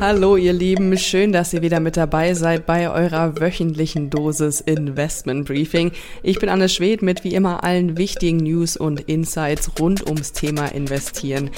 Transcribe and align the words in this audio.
Hallo 0.00 0.36
ihr 0.36 0.52
Lieben, 0.52 0.96
schön, 0.98 1.32
dass 1.32 1.52
ihr 1.52 1.62
wieder 1.62 1.78
mit 1.78 1.96
dabei 1.96 2.34
seid 2.34 2.66
bei 2.66 2.90
eurer 2.90 3.38
wöchentlichen 3.38 4.10
Dosis 4.10 4.60
Investment 4.60 5.46
Briefing. 5.46 5.92
Ich 6.24 6.40
bin 6.40 6.48
Anne 6.48 6.68
Schwed 6.68 7.02
mit 7.02 7.22
wie 7.22 7.34
immer 7.34 7.62
allen 7.62 7.96
wichtigen 7.96 8.38
News 8.38 8.76
und 8.76 9.00
Insights 9.00 9.70
rund 9.78 10.04
ums 10.08 10.32
Thema 10.32 10.66
Investieren. 10.66 11.50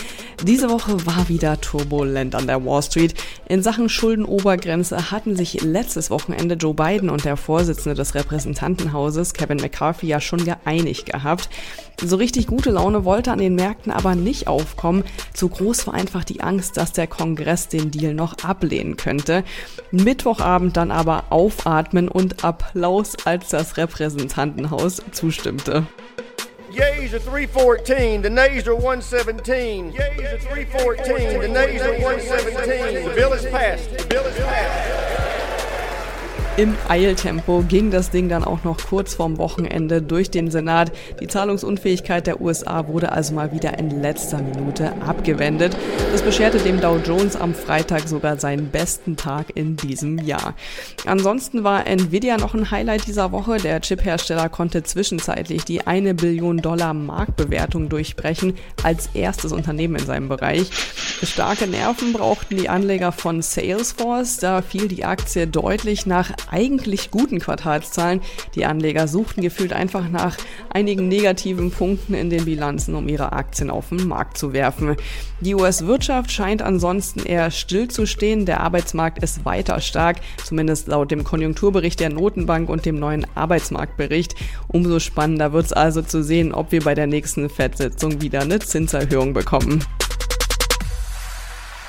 Diese 0.42 0.68
Woche 0.68 1.06
war 1.06 1.28
wieder 1.28 1.58
turbulent 1.60 2.34
an 2.34 2.46
der 2.46 2.64
Wall 2.66 2.82
Street. 2.82 3.14
In 3.48 3.62
Sachen 3.62 3.88
Schuldenobergrenze 3.88 5.10
hatten 5.10 5.36
sich 5.36 5.62
letztes 5.62 6.10
Wochenende 6.10 6.56
Joe 6.56 6.74
Biden 6.74 7.08
und 7.08 7.24
der 7.24 7.38
Vorsitzende 7.38 7.94
des 7.94 8.14
Repräsentantenhauses 8.14 9.32
Kevin 9.32 9.58
McCarthy 9.58 10.08
ja 10.08 10.20
schon 10.20 10.44
geeinigt 10.44 11.06
gehabt. 11.06 11.48
So 12.02 12.16
richtig 12.16 12.48
gute 12.48 12.70
Laune 12.70 13.04
wollte 13.04 13.30
an 13.30 13.38
den 13.38 13.54
Märkten 13.54 13.92
aber 13.92 14.16
nicht 14.16 14.48
aufkommen. 14.48 15.04
Zu 15.32 15.48
groß 15.48 15.86
war 15.86 15.94
einfach 15.94 16.24
die 16.24 16.40
Angst, 16.40 16.76
dass 16.76 16.92
der 16.92 17.06
Kongress 17.06 17.68
den 17.68 17.92
Deal 17.92 18.14
noch 18.14 18.23
ablehnen 18.42 18.96
könnte. 18.96 19.44
Mittwochabend 19.90 20.76
dann 20.76 20.90
aber 20.90 21.24
aufatmen 21.30 22.08
und 22.08 22.44
Applaus, 22.44 23.14
als 23.24 23.50
das 23.50 23.76
Repräsentantenhaus 23.76 25.02
zustimmte. 25.12 25.86
Yeas 26.74 27.14
are 27.14 27.20
314, 27.20 28.22
the 28.22 28.30
nays 28.30 28.66
are 28.66 28.74
117. 28.74 29.92
Yeas 29.92 30.32
are 30.32 30.38
314, 30.38 31.40
the 31.40 31.48
nays 31.48 31.82
are 31.82 31.92
117. 31.92 33.04
The 33.04 33.14
bill 33.14 33.32
is 33.32 33.44
passed. 33.44 33.96
The 33.96 34.04
bill 34.08 34.26
is 34.26 34.34
passed. 34.38 34.73
Im 36.56 36.76
Eiltempo 36.88 37.64
ging 37.68 37.90
das 37.90 38.10
Ding 38.10 38.28
dann 38.28 38.44
auch 38.44 38.62
noch 38.62 38.78
kurz 38.78 39.14
vorm 39.14 39.38
Wochenende 39.38 40.00
durch 40.00 40.30
den 40.30 40.52
Senat. 40.52 40.92
Die 41.20 41.26
Zahlungsunfähigkeit 41.26 42.28
der 42.28 42.40
USA 42.40 42.86
wurde 42.86 43.10
also 43.10 43.34
mal 43.34 43.50
wieder 43.50 43.76
in 43.76 44.00
letzter 44.00 44.40
Minute 44.40 44.92
abgewendet. 45.02 45.76
Das 46.12 46.22
bescherte 46.22 46.58
dem 46.58 46.80
Dow 46.80 47.00
Jones 47.04 47.34
am 47.34 47.54
Freitag 47.54 48.06
sogar 48.06 48.38
seinen 48.38 48.68
besten 48.68 49.16
Tag 49.16 49.46
in 49.56 49.74
diesem 49.74 50.18
Jahr. 50.18 50.54
Ansonsten 51.06 51.64
war 51.64 51.88
Nvidia 51.88 52.36
noch 52.36 52.54
ein 52.54 52.70
Highlight 52.70 53.08
dieser 53.08 53.32
Woche. 53.32 53.56
Der 53.56 53.80
Chiphersteller 53.80 54.48
konnte 54.48 54.84
zwischenzeitlich 54.84 55.64
die 55.64 55.88
eine 55.88 56.14
Billion 56.14 56.58
Dollar 56.58 56.94
Marktbewertung 56.94 57.88
durchbrechen 57.88 58.54
als 58.84 59.10
erstes 59.12 59.50
Unternehmen 59.50 59.96
in 59.96 60.06
seinem 60.06 60.28
Bereich. 60.28 60.70
Starke 61.26 61.66
Nerven 61.66 62.12
brauchten 62.12 62.56
die 62.56 62.68
Anleger 62.68 63.12
von 63.12 63.40
Salesforce. 63.40 64.38
Da 64.38 64.62
fiel 64.62 64.88
die 64.88 65.04
Aktie 65.04 65.46
deutlich 65.46 66.06
nach 66.06 66.32
eigentlich 66.50 67.10
guten 67.10 67.38
Quartalszahlen. 67.38 68.20
Die 68.54 68.64
Anleger 68.64 69.06
suchten 69.08 69.42
gefühlt 69.42 69.72
einfach 69.72 70.08
nach 70.08 70.36
einigen 70.70 71.08
negativen 71.08 71.70
Punkten 71.70 72.14
in 72.14 72.30
den 72.30 72.44
Bilanzen, 72.44 72.94
um 72.94 73.08
ihre 73.08 73.32
Aktien 73.32 73.70
auf 73.70 73.90
den 73.90 74.08
Markt 74.08 74.38
zu 74.38 74.52
werfen. 74.52 74.96
Die 75.40 75.54
US-Wirtschaft 75.54 76.30
scheint 76.30 76.62
ansonsten 76.62 77.20
eher 77.20 77.50
still 77.50 77.88
zu 77.88 78.06
stehen. 78.06 78.46
Der 78.46 78.60
Arbeitsmarkt 78.60 79.22
ist 79.22 79.44
weiter 79.44 79.80
stark, 79.80 80.16
zumindest 80.44 80.88
laut 80.88 81.10
dem 81.10 81.24
Konjunkturbericht 81.24 82.00
der 82.00 82.10
Notenbank 82.10 82.68
und 82.68 82.86
dem 82.86 82.98
neuen 82.98 83.26
Arbeitsmarktbericht. 83.34 84.34
Umso 84.68 84.98
spannender 84.98 85.52
wird 85.52 85.66
es 85.66 85.72
also 85.72 86.02
zu 86.02 86.22
sehen, 86.22 86.52
ob 86.52 86.72
wir 86.72 86.82
bei 86.82 86.94
der 86.94 87.06
nächsten 87.06 87.48
FED-Sitzung 87.48 88.20
wieder 88.20 88.42
eine 88.42 88.58
Zinserhöhung 88.58 89.32
bekommen. 89.32 89.84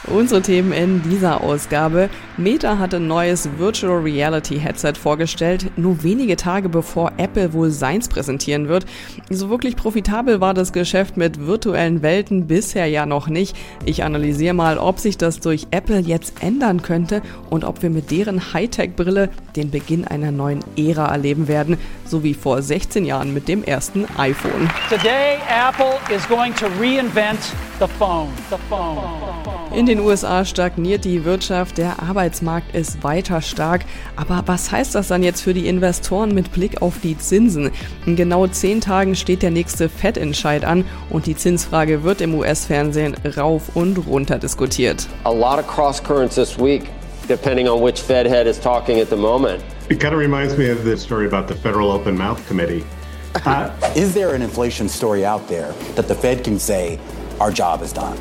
Unsere 0.08 0.41
Themen 0.41 0.72
in 0.72 1.02
dieser 1.03 1.41
Ausgabe. 1.41 2.09
Meta 2.38 2.79
hat 2.79 2.94
ein 2.94 3.07
neues 3.07 3.47
Virtual 3.57 3.97
Reality 3.97 4.59
Headset 4.59 4.96
vorgestellt, 5.01 5.72
nur 5.78 6.03
wenige 6.03 6.35
Tage 6.35 6.68
bevor 6.68 7.13
Apple 7.16 7.53
wohl 7.53 7.72
seins 7.72 8.09
präsentieren 8.09 8.68
wird. 8.68 8.85
So 9.29 9.50
wirklich 9.50 9.78
profitabel 9.78 10.41
war 10.41 10.53
das 10.53 10.74
Geschäft 10.74 11.16
mit 11.16 11.47
virtuellen 11.47 12.01
Welten 12.01 12.45
bisher 12.45 12.88
ja 12.88 13.06
noch 13.06 13.29
nicht. 13.29 13.56
Ich 13.85 14.03
analysiere 14.03 14.53
mal, 14.53 14.78
ob 14.78 15.00
sich 15.00 15.18
das 15.18 15.40
durch 15.40 15.68
Apple 15.72 16.00
jetzt 16.00 16.44
ändern 16.44 16.81
könnte 16.81 17.22
und 17.50 17.63
ob 17.63 17.81
wir 17.81 17.90
mit 17.90 18.12
deren 18.12 18.53
Hightech-Brille 18.53 19.29
den 19.56 19.72
Beginn 19.72 20.06
einer 20.06 20.34
neuen 20.34 20.59
Ära 20.75 21.07
erleben 21.07 21.47
werden, 21.47 21.78
so 22.06 22.22
wie 22.22 22.34
vor 22.34 22.62
16 22.62 23.06
Jahren 23.06 23.34
mit 23.34 23.47
dem 23.47 23.63
ersten 23.63 24.06
iPhone. 24.18 24.69
Today 24.90 25.38
Apple 25.47 25.97
is 26.13 26.28
going 26.28 26.53
to 26.56 26.66
reinvent 26.81 27.40
the 27.79 27.88
phone. 27.97 28.28
The 28.50 28.57
phone. 28.69 29.25
In 29.74 29.85
den 29.85 30.00
USA 30.00 30.45
stagniert 30.45 31.03
die 31.03 31.25
Wirtschaft, 31.25 31.78
der 31.78 32.01
Arbeitsmarkt 32.25 32.74
ist 32.74 33.03
weiter 33.03 33.40
stark. 33.40 33.81
Aber 34.16 34.41
was 34.47 34.72
heißt 34.72 34.96
das 34.96 35.09
dann 35.09 35.22
jetzt 35.22 35.41
für 35.41 35.53
die 35.53 35.68
Investoren 35.68 36.34
mit 36.34 36.52
Blick 36.52 36.81
auf 36.81 36.96
die 37.03 37.16
Zinsen? 37.16 37.69
In 38.08 38.16
genau 38.16 38.47
zehn 38.47 38.81
Tagen 38.81 39.16
steht 39.16 39.44
der 39.44 39.52
nächste 39.52 39.90
Fed-Entscheid 39.90 40.66
an 40.66 40.86
und 41.12 41.28
die 41.28 41.36
Zinsfrage 41.36 42.02
wird 42.02 42.22
im 42.22 42.34
US-Fernsehen 42.34 43.16
rauf 43.38 43.75
und 43.75 44.08
runter 44.08 44.40
diskutiert. 44.40 45.06
A 45.25 45.31
lot 45.31 45.59
of 45.59 45.68
cross 45.68 46.02
currents 46.02 46.34
this 46.34 46.58
week, 46.58 46.90
depending 47.28 47.68
on 47.68 47.80
which 47.84 48.02
Fed 48.02 48.25
head 48.25 48.47
is 48.47 48.59
talking 48.59 49.00
at 49.00 49.09
the 49.12 49.16
moment. 49.16 49.63
It 49.90 50.00
kind 50.00 50.16
of 50.16 50.19
reminds 50.19 50.57
me 50.57 50.72
of 50.72 50.84
the 50.84 50.97
story 50.97 51.28
about 51.28 51.47
the 51.47 51.53
Federal 51.53 51.92
Open 51.92 52.18
Mouth 52.18 52.42
Committee. 52.47 52.84
Uh, 53.46 53.69
is 53.96 54.16
there 54.16 54.34
an 54.34 54.42
inflation 54.42 54.90
story 54.90 55.24
out 55.24 55.47
there 55.47 55.74
that 55.94 56.07
the 56.07 56.16
Fed 56.16 56.44
can 56.44 56.57
say 56.57 56.97
our 57.40 57.52
job 57.52 57.84
is 57.84 57.94
done? 57.94 58.18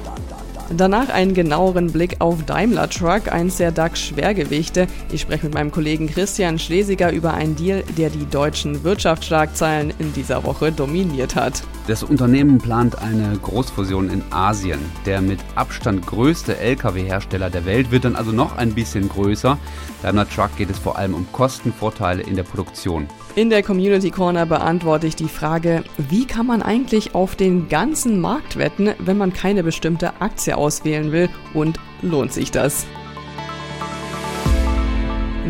Danach 0.71 1.11
einen 1.11 1.35
genaueren 1.35 1.93
Blick 1.93 2.17
auf 2.21 2.43
Daimler 2.45 2.89
Truck, 2.89 3.31
eins 3.31 3.59
der 3.59 3.71
DAX-Schwergewichte. 3.71 4.87
Ich 5.13 5.21
spreche 5.21 5.47
mit 5.47 5.55
meinem 5.55 5.71
Kollegen 5.71 6.09
Christian 6.09 6.59
Schlesiger 6.59 7.13
über 7.13 7.35
einen 7.35 7.55
Deal, 7.55 7.85
der 7.99 8.11
die 8.11 8.25
deutschen 8.27 8.83
Wirtschaftsschlagzeilen 8.83 9.93
in 9.99 10.13
dieser 10.15 10.45
Woche 10.45 10.73
dominiert 10.73 11.37
hat. 11.37 11.63
Das 11.87 12.03
Unternehmen 12.03 12.57
plant 12.57 12.99
eine 12.99 13.37
Großfusion 13.37 14.09
in 14.09 14.23
Asien. 14.31 14.81
Der 15.05 15.21
mit 15.21 15.41
Abstand 15.55 16.07
größte 16.07 16.57
Lkw-Hersteller 16.57 17.51
der 17.51 17.67
Welt 17.67 17.91
wird 17.91 18.07
dann 18.07 18.17
also 18.17 18.33
noch 18.33 18.57
ein 18.57 18.73
bisschen 18.73 19.07
größer. 19.11 19.59
Daimler 20.01 20.27
Truck 20.27 20.57
geht 20.57 20.71
es 20.71 20.79
vor 20.79 20.97
allem 20.97 21.13
um 21.13 21.27
Kostenvorteile 21.33 22.23
in 22.23 22.37
der 22.37 22.45
Produktion. 22.45 23.07
In 23.35 23.51
der 23.51 23.63
Community 23.63 24.11
Corner 24.11 24.47
beantworte 24.47 25.07
ich 25.07 25.15
die 25.15 25.29
Frage, 25.29 25.85
wie 25.99 26.27
kann 26.27 26.47
man 26.47 26.63
eigentlich 26.63 27.15
auf 27.15 27.37
den 27.37 27.69
ganzen 27.69 28.19
Markt 28.19 28.57
wetten, 28.57 28.95
wenn 28.99 29.19
man 29.19 29.35
keine 29.35 29.63
bestimmte 29.63 30.23
Aktie 30.23 30.57
auswählen 30.57 31.13
will 31.13 31.29
und 31.53 31.79
lohnt 32.01 32.33
sich 32.33 32.51
das? 32.51 32.87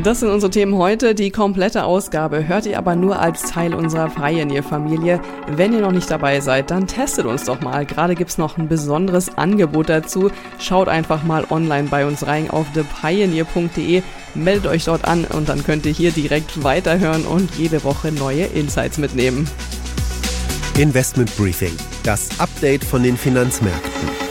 Das 0.02 0.20
sind 0.20 0.30
unsere 0.30 0.50
Themen 0.50 0.74
heute. 0.76 1.14
Die 1.14 1.30
komplette 1.30 1.84
Ausgabe 1.84 2.48
hört 2.48 2.66
ihr 2.66 2.78
aber 2.78 2.96
nur 2.96 3.20
als 3.20 3.42
Teil 3.42 3.74
unserer 3.74 4.08
Pioneer-Familie. 4.08 5.20
Wenn 5.46 5.72
ihr 5.72 5.80
noch 5.80 5.92
nicht 5.92 6.10
dabei 6.10 6.40
seid, 6.40 6.72
dann 6.72 6.88
testet 6.88 7.26
uns 7.26 7.44
doch 7.44 7.60
mal. 7.60 7.86
Gerade 7.86 8.16
gibt's 8.16 8.36
noch 8.36 8.58
ein 8.58 8.66
besonderes 8.68 9.38
Angebot 9.38 9.88
dazu. 9.88 10.30
Schaut 10.58 10.88
einfach 10.88 11.22
mal 11.22 11.46
online 11.48 11.88
bei 11.88 12.06
uns 12.06 12.26
rein 12.26 12.50
auf 12.50 12.66
thepioneer.de, 12.74 14.02
meldet 14.34 14.66
euch 14.66 14.84
dort 14.84 15.04
an 15.04 15.24
und 15.26 15.48
dann 15.48 15.62
könnt 15.62 15.86
ihr 15.86 15.92
hier 15.92 16.10
direkt 16.10 16.64
weiterhören 16.64 17.24
und 17.24 17.54
jede 17.54 17.84
Woche 17.84 18.10
neue 18.10 18.46
Insights 18.46 18.98
mitnehmen. 18.98 19.48
Investment 20.76 21.34
Briefing, 21.36 21.72
das 22.02 22.40
Update 22.40 22.82
von 22.82 23.04
den 23.04 23.16
Finanzmärkten. 23.16 24.23